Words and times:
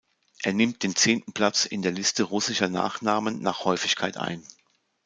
Er 0.41 0.51
nimmt 0.53 0.81
den 0.81 0.95
zehnten 0.95 1.31
Platz 1.33 1.63
in 1.65 1.83
der 1.83 1.91
Liste 1.91 2.23
russischer 2.23 2.69
Nachnamen 2.69 3.39
nach 3.39 3.65
Häufigkeit 3.65 4.17
ein. 4.17 4.41